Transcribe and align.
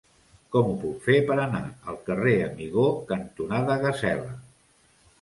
Com 0.53 0.71
ho 0.71 0.71
puc 0.85 1.03
fer 1.07 1.17
per 1.27 1.37
anar 1.43 1.61
al 1.93 2.01
carrer 2.09 2.35
Amigó 2.49 2.89
cantonada 3.15 3.81
Gasela? 3.89 4.37